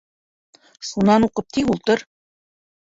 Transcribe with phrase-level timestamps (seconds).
[0.89, 2.07] Шунан уҡып тик ултыр!